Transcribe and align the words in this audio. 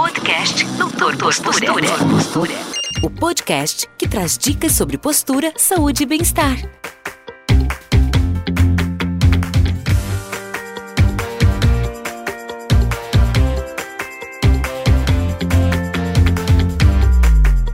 Podcast 0.00 0.64
Doutor 0.78 1.14
Postura. 1.18 1.62
Postura. 2.10 2.54
O 3.02 3.10
podcast 3.10 3.86
que 3.98 4.08
traz 4.08 4.38
dicas 4.38 4.72
sobre 4.72 4.96
postura, 4.96 5.52
saúde 5.58 6.04
e 6.04 6.06
bem-estar. 6.06 6.56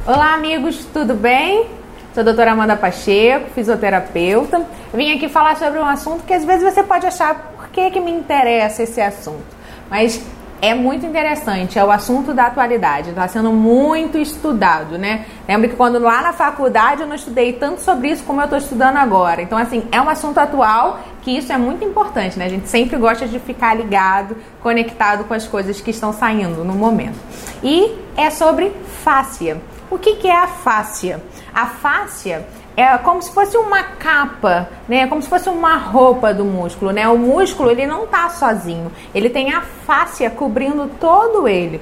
Olá, 0.04 0.34
amigos, 0.34 0.84
tudo 0.93 1.14
bem? 1.14 1.68
Sou 2.12 2.22
a 2.22 2.24
doutora 2.24 2.50
Amanda 2.50 2.74
Pacheco, 2.74 3.50
fisioterapeuta. 3.52 4.66
Vim 4.93 5.12
aqui 5.12 5.29
falar 5.29 5.56
sobre 5.56 5.79
um 5.79 5.86
assunto 5.86 6.24
que 6.24 6.34
às 6.34 6.45
vezes 6.45 6.74
você 6.74 6.82
pode 6.82 7.06
achar 7.06 7.52
por 7.54 7.68
que, 7.68 7.88
que 7.93 8.00
me 8.00 8.11
interessa 8.11 8.82
esse 8.82 9.00
assunto. 9.00 9.54
Mas 9.88 10.20
é 10.61 10.75
muito 10.75 11.04
interessante, 11.04 11.79
é 11.79 11.84
o 11.84 11.91
assunto 11.91 12.32
da 12.32 12.46
atualidade, 12.46 13.11
está 13.11 13.29
sendo 13.29 13.53
muito 13.53 14.18
estudado, 14.18 14.99
né? 14.99 15.26
Lembra 15.46 15.68
que 15.68 15.76
quando 15.76 15.99
lá 15.99 16.22
na 16.22 16.32
faculdade 16.32 17.03
eu 17.03 17.07
não 17.07 17.14
estudei 17.14 17.53
tanto 17.53 17.80
sobre 17.80 18.08
isso 18.08 18.25
como 18.25 18.40
eu 18.40 18.44
estou 18.44 18.58
estudando 18.58 18.96
agora. 18.96 19.43
Então, 19.43 19.58
assim, 19.58 19.86
é 19.93 20.00
um 20.00 20.08
assunto 20.08 20.39
atual 20.39 21.00
que 21.22 21.30
isso 21.36 21.53
é 21.53 21.58
muito 21.58 21.85
importante, 21.85 22.39
né? 22.39 22.46
A 22.46 22.49
gente 22.49 22.68
sempre 22.68 22.96
gosta 22.96 23.27
de 23.27 23.39
ficar 23.39 23.75
ligado, 23.75 24.36
conectado 24.63 25.25
com 25.25 25.35
as 25.35 25.46
coisas 25.46 25.80
que 25.80 25.90
estão 25.90 26.13
saindo 26.13 26.64
no 26.64 26.75
momento. 26.75 27.18
E 27.63 27.94
é 28.16 28.30
sobre 28.30 28.72
fáscia. 29.02 29.61
O 29.91 29.99
que, 29.99 30.16
que 30.16 30.29
é 30.29 30.36
a 30.36 30.46
fáscia? 30.46 31.22
A 31.54 31.66
fáscia 31.66 32.47
é 32.77 32.98
como 32.98 33.22
se 33.22 33.33
fosse 33.33 33.56
uma 33.56 33.83
capa, 33.83 34.69
né? 34.86 35.06
Como 35.06 35.22
se 35.22 35.28
fosse 35.28 35.48
uma 35.48 35.77
roupa 35.78 36.34
do 36.34 36.44
músculo, 36.44 36.92
né? 36.92 37.08
O 37.08 37.16
músculo 37.16 37.70
ele 37.70 37.86
não 37.86 38.06
tá 38.06 38.28
sozinho, 38.28 38.92
ele 39.14 39.30
tem 39.30 39.52
a 39.52 39.62
fáscia 39.62 40.28
cobrindo 40.28 40.91
todo 41.00 41.48
ele. 41.48 41.80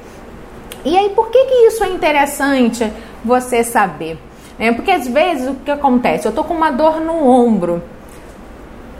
E 0.85 0.97
aí 0.97 1.11
por 1.11 1.31
que 1.31 1.45
que 1.47 1.55
isso 1.67 1.83
é 1.83 1.89
interessante 1.89 2.93
você 3.25 3.65
saber? 3.65 4.19
É 4.57 4.71
porque 4.71 4.93
às 4.93 5.09
vezes 5.09 5.49
o 5.49 5.55
que 5.55 5.71
acontece? 5.71 6.27
Eu 6.27 6.33
tô 6.33 6.45
com 6.45 6.55
uma 6.55 6.71
dor 6.71 7.01
no 7.01 7.29
ombro, 7.29 7.83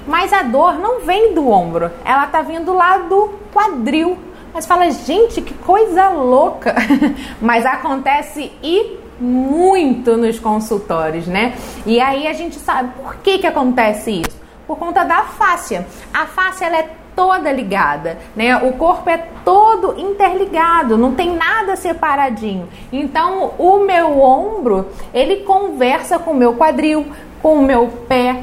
mas 0.07 0.33
a 0.33 0.43
dor 0.43 0.79
não 0.81 1.01
vem 1.01 1.33
do 1.33 1.49
ombro, 1.49 1.93
ela 2.05 2.27
tá 2.27 2.43
vindo 2.43 2.75
lá 2.75 2.99
do 2.99 3.31
quadril. 3.53 4.19
Mas 4.53 4.67
fala, 4.67 4.89
gente, 4.91 5.43
que 5.43 5.53
coisa 5.53 6.09
louca! 6.11 6.77
mas 7.43 7.67
acontece 7.67 8.53
e 8.63 8.99
muito 9.21 10.17
nos 10.17 10.39
consultórios, 10.39 11.27
né? 11.27 11.55
E 11.87 12.01
aí 12.01 12.27
a 12.27 12.33
gente 12.33 12.57
sabe 12.57 12.91
por 13.01 13.17
que, 13.17 13.39
que 13.39 13.47
acontece 13.47 14.23
isso? 14.23 14.45
Por 14.67 14.79
conta 14.79 15.05
da 15.05 15.23
fáscia. 15.23 15.87
A 16.13 16.27
fáscia 16.27 16.67
ela 16.67 16.79
é 16.79 16.91
toda 17.15 17.53
ligada, 17.53 18.19
né? 18.35 18.57
O 18.57 18.73
corpo 18.73 19.09
é 19.09 19.19
todo 19.45 19.99
interligado, 19.99 20.99
não 20.99 21.15
tem 21.15 21.35
nada 21.35 21.77
separadinho. 21.77 22.69
Então, 22.93 23.53
o 23.59 23.79
meu 23.81 24.21
ombro, 24.21 24.89
ele 25.13 25.37
conversa 25.37 26.19
com 26.19 26.33
o 26.33 26.35
meu 26.35 26.55
quadril, 26.55 27.07
com 27.41 27.57
o 27.57 27.63
meu 27.63 27.89
pé. 28.09 28.43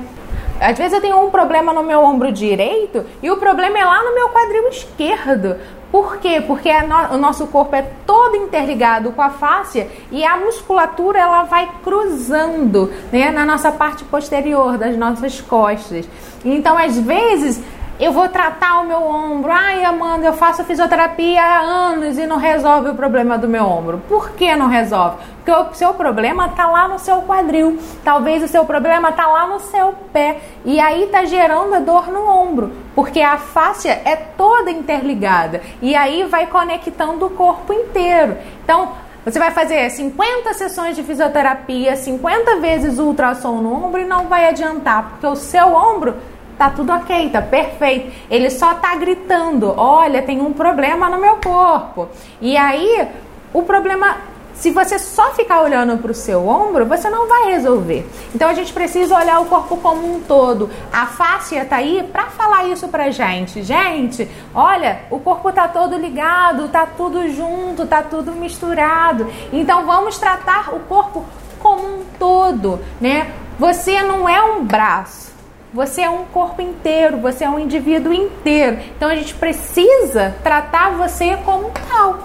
Às 0.59 0.77
vezes 0.77 0.93
eu 0.93 1.01
tenho 1.01 1.19
um 1.19 1.31
problema 1.31 1.73
no 1.73 1.81
meu 1.81 2.03
ombro 2.03 2.31
direito 2.31 3.03
e 3.21 3.31
o 3.31 3.37
problema 3.37 3.79
é 3.79 3.83
lá 3.83 4.03
no 4.03 4.13
meu 4.13 4.29
quadril 4.29 4.67
esquerdo. 4.69 5.57
Por 5.91 6.17
quê? 6.17 6.41
Porque 6.41 6.71
no, 6.83 7.15
o 7.15 7.17
nosso 7.17 7.47
corpo 7.47 7.75
é 7.75 7.81
todo 8.05 8.37
interligado 8.37 9.11
com 9.11 9.21
a 9.21 9.29
fáscia 9.29 9.89
e 10.09 10.23
a 10.23 10.37
musculatura 10.37 11.19
ela 11.19 11.43
vai 11.43 11.69
cruzando 11.83 12.91
né, 13.11 13.29
na 13.29 13.45
nossa 13.45 13.71
parte 13.71 14.03
posterior 14.05 14.77
das 14.77 14.95
nossas 14.95 15.41
costas. 15.41 16.07
Então, 16.45 16.77
às 16.77 16.97
vezes, 16.97 17.61
eu 18.01 18.11
vou 18.11 18.27
tratar 18.27 18.81
o 18.81 18.87
meu 18.87 19.03
ombro. 19.03 19.51
Ai, 19.51 19.85
Amanda, 19.85 20.25
eu 20.25 20.33
faço 20.33 20.63
fisioterapia 20.63 21.39
há 21.39 21.59
anos 21.59 22.17
e 22.17 22.25
não 22.25 22.37
resolve 22.37 22.89
o 22.89 22.95
problema 22.95 23.37
do 23.37 23.47
meu 23.47 23.63
ombro. 23.63 24.01
Por 24.09 24.31
que 24.31 24.55
não 24.55 24.67
resolve? 24.67 25.17
Porque 25.35 25.51
o 25.51 25.71
seu 25.75 25.93
problema 25.93 26.47
está 26.47 26.65
lá 26.65 26.87
no 26.87 26.97
seu 26.97 27.21
quadril. 27.21 27.77
Talvez 28.03 28.41
o 28.41 28.47
seu 28.47 28.65
problema 28.65 29.09
está 29.09 29.27
lá 29.27 29.45
no 29.45 29.59
seu 29.59 29.93
pé. 30.11 30.39
E 30.65 30.79
aí 30.79 31.03
está 31.03 31.25
gerando 31.25 31.75
a 31.75 31.79
dor 31.79 32.07
no 32.07 32.27
ombro. 32.27 32.71
Porque 32.95 33.21
a 33.21 33.37
fáscia 33.37 34.01
é 34.03 34.15
toda 34.15 34.71
interligada. 34.71 35.61
E 35.79 35.95
aí 35.95 36.23
vai 36.23 36.47
conectando 36.47 37.27
o 37.27 37.29
corpo 37.29 37.71
inteiro. 37.71 38.35
Então, 38.63 38.93
você 39.23 39.37
vai 39.37 39.51
fazer 39.51 39.87
50 39.91 40.55
sessões 40.55 40.95
de 40.95 41.03
fisioterapia, 41.03 41.95
50 41.95 42.55
vezes 42.55 42.97
ultrassom 42.97 43.61
no 43.61 43.85
ombro 43.85 44.01
e 44.01 44.05
não 44.05 44.25
vai 44.25 44.49
adiantar, 44.49 45.11
porque 45.11 45.27
o 45.27 45.35
seu 45.35 45.75
ombro 45.75 46.15
tá 46.61 46.69
tudo 46.69 46.93
ok, 46.93 47.31
tá 47.31 47.41
perfeito. 47.41 48.11
Ele 48.29 48.51
só 48.51 48.75
tá 48.75 48.95
gritando: 48.95 49.73
olha, 49.75 50.21
tem 50.21 50.39
um 50.39 50.53
problema 50.53 51.09
no 51.09 51.19
meu 51.19 51.37
corpo. 51.37 52.07
E 52.39 52.55
aí, 52.55 53.07
o 53.51 53.63
problema 53.63 54.29
se 54.53 54.69
você 54.69 54.99
só 54.99 55.31
ficar 55.31 55.61
olhando 55.61 55.97
para 55.97 56.11
o 56.11 56.13
seu 56.13 56.47
ombro, 56.47 56.85
você 56.85 57.09
não 57.09 57.27
vai 57.27 57.45
resolver. 57.45 58.07
Então 58.35 58.47
a 58.47 58.53
gente 58.53 58.71
precisa 58.71 59.17
olhar 59.17 59.39
o 59.39 59.45
corpo 59.45 59.75
como 59.77 60.15
um 60.15 60.19
todo. 60.19 60.69
A 60.93 61.07
fáscia 61.07 61.65
tá 61.65 61.77
aí 61.77 62.07
para 62.11 62.25
falar 62.25 62.67
isso 62.67 62.87
pra 62.87 63.09
gente. 63.09 63.63
Gente, 63.63 64.29
olha, 64.53 64.99
o 65.09 65.19
corpo 65.19 65.51
tá 65.51 65.67
todo 65.67 65.97
ligado, 65.97 66.67
tá 66.67 66.85
tudo 66.85 67.27
junto, 67.29 67.87
tá 67.87 68.03
tudo 68.03 68.33
misturado. 68.33 69.25
Então 69.51 69.83
vamos 69.87 70.19
tratar 70.19 70.75
o 70.75 70.81
corpo 70.81 71.25
como 71.57 71.81
um 71.81 72.03
todo, 72.19 72.79
né? 72.99 73.31
Você 73.57 74.03
não 74.03 74.29
é 74.29 74.43
um 74.43 74.63
braço. 74.63 75.30
Você 75.73 76.01
é 76.01 76.09
um 76.09 76.25
corpo 76.25 76.61
inteiro, 76.61 77.17
você 77.17 77.45
é 77.45 77.49
um 77.49 77.57
indivíduo 77.57 78.11
inteiro. 78.11 78.79
Então 78.95 79.07
a 79.07 79.15
gente 79.15 79.33
precisa 79.35 80.35
tratar 80.43 80.91
você 80.91 81.37
como 81.45 81.71
tal. 81.87 82.19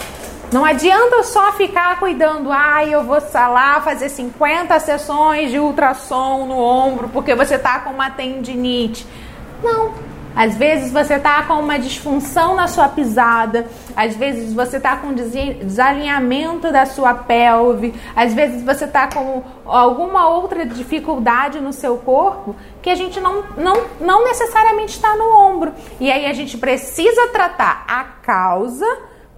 Não 0.52 0.64
adianta 0.64 1.22
só 1.22 1.52
ficar 1.52 1.98
cuidando, 1.98 2.50
ah, 2.52 2.84
eu 2.84 3.04
vou 3.04 3.18
lá 3.34 3.80
fazer 3.80 4.08
50 4.08 4.78
sessões 4.80 5.50
de 5.50 5.58
ultrassom 5.58 6.46
no 6.46 6.58
ombro 6.58 7.08
porque 7.08 7.34
você 7.34 7.56
tá 7.58 7.80
com 7.80 7.90
uma 7.90 8.10
tendinite. 8.10 9.06
Não, 9.62 9.92
às 10.36 10.54
vezes 10.54 10.92
você 10.92 11.14
está 11.14 11.42
com 11.44 11.54
uma 11.54 11.78
disfunção 11.78 12.54
na 12.54 12.68
sua 12.68 12.90
pisada, 12.90 13.66
às 13.96 14.14
vezes 14.14 14.52
você 14.52 14.76
está 14.76 14.98
com 14.98 15.14
desalinhamento 15.14 16.70
da 16.70 16.84
sua 16.84 17.14
pelve, 17.14 17.94
às 18.14 18.34
vezes 18.34 18.62
você 18.62 18.84
está 18.84 19.08
com 19.08 19.42
alguma 19.64 20.28
outra 20.28 20.66
dificuldade 20.66 21.58
no 21.58 21.72
seu 21.72 21.96
corpo 21.96 22.54
que 22.82 22.90
a 22.90 22.94
gente 22.94 23.18
não, 23.18 23.44
não, 23.56 23.86
não 23.98 24.24
necessariamente 24.24 24.92
está 24.92 25.16
no 25.16 25.24
ombro. 25.24 25.72
E 25.98 26.12
aí 26.12 26.26
a 26.26 26.34
gente 26.34 26.58
precisa 26.58 27.28
tratar 27.28 27.86
a 27.88 28.04
causa 28.04 28.86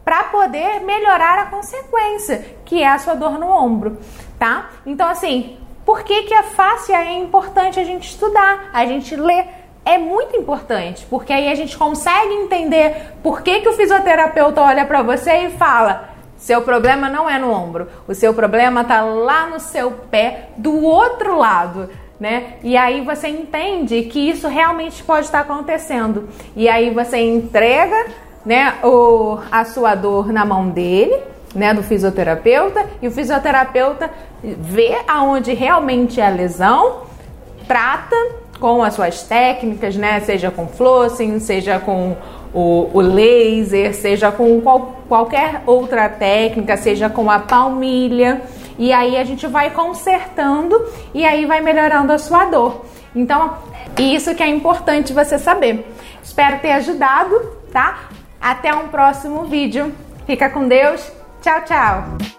para 0.04 0.25
poder 0.25 0.81
melhorar 0.81 1.38
a 1.38 1.47
consequência, 1.47 2.56
que 2.64 2.82
é 2.82 2.88
a 2.88 2.98
sua 2.98 3.14
dor 3.14 3.38
no 3.38 3.47
ombro, 3.47 3.98
tá? 4.37 4.70
Então 4.84 5.08
assim, 5.08 5.58
por 5.84 6.03
que, 6.03 6.25
que 6.25 6.34
a 6.34 6.42
face 6.42 6.92
é 6.92 7.19
importante 7.19 7.78
a 7.78 7.84
gente 7.84 8.08
estudar, 8.08 8.70
a 8.72 8.84
gente 8.84 9.14
ler? 9.14 9.57
É 9.84 9.97
muito 9.97 10.37
importante, 10.37 11.06
porque 11.09 11.33
aí 11.33 11.50
a 11.50 11.55
gente 11.55 11.77
consegue 11.77 12.34
entender 12.34 13.15
por 13.22 13.43
que, 13.43 13.61
que 13.61 13.69
o 13.69 13.72
fisioterapeuta 13.72 14.61
olha 14.61 14.84
para 14.84 15.03
você 15.03 15.47
e 15.47 15.50
fala: 15.50 16.11
seu 16.37 16.62
problema 16.62 17.09
não 17.09 17.28
é 17.28 17.39
no 17.39 17.50
ombro, 17.50 17.88
o 18.06 18.15
seu 18.15 18.33
problema 18.33 18.84
tá 18.84 19.03
lá 19.03 19.47
no 19.47 19.59
seu 19.59 19.91
pé, 19.91 20.50
do 20.56 20.84
outro 20.84 21.37
lado. 21.37 21.88
Né? 22.19 22.55
E 22.65 22.77
aí 22.77 23.00
você 23.00 23.28
entende 23.28 24.03
que 24.03 24.19
isso 24.19 24.49
realmente 24.49 25.05
pode 25.05 25.27
estar 25.27 25.41
acontecendo. 25.41 26.28
E 26.56 26.69
aí 26.69 26.91
você 26.91 27.19
entrega 27.19 28.06
né, 28.44 28.75
o, 28.83 29.38
a 29.53 29.65
sua 29.65 29.94
dor 29.94 30.33
na 30.33 30.44
mão 30.44 30.69
dele, 30.69 31.17
né, 31.55 31.72
do 31.72 31.83
fisioterapeuta, 31.83 32.87
e 33.00 33.06
o 33.06 33.11
fisioterapeuta 33.11 34.11
vê 34.43 34.99
aonde 35.06 35.55
realmente 35.55 36.21
é 36.21 36.27
a 36.27 36.31
lesão, 36.31 37.03
trata 37.69 38.17
com 38.60 38.82
as 38.82 38.94
suas 38.94 39.22
técnicas, 39.22 39.96
né? 39.96 40.20
Seja 40.20 40.50
com 40.50 40.66
flossing, 40.66 41.38
seja 41.38 41.78
com 41.78 42.16
o, 42.52 42.91
o 42.92 43.00
laser, 43.00 43.94
seja 43.94 44.32
com 44.32 44.60
qual, 44.60 45.02
qualquer 45.08 45.62
outra 45.66 46.08
técnica, 46.08 46.76
seja 46.76 47.08
com 47.08 47.31
a 47.31 47.38
palmilha. 47.38 48.43
E 48.78 48.93
aí 48.93 49.16
a 49.16 49.25
gente 49.25 49.46
vai 49.46 49.70
consertando 49.70 50.87
e 51.12 51.25
aí 51.25 51.46
vai 51.46 51.60
melhorando 51.60 52.12
a 52.12 52.19
sua 52.19 52.44
dor. 52.44 52.84
Então, 53.14 53.55
isso 53.99 54.34
que 54.34 54.43
é 54.43 54.49
importante 54.49 55.12
você 55.12 55.38
saber. 55.38 55.84
Espero 56.22 56.61
ter 56.61 56.72
ajudado, 56.72 57.34
tá? 57.72 58.08
Até 58.40 58.72
um 58.72 58.88
próximo 58.88 59.44
vídeo. 59.44 59.93
Fica 60.26 60.49
com 60.49 60.69
Deus. 60.69 61.11
Tchau, 61.43 61.61
tchau. 61.64 62.38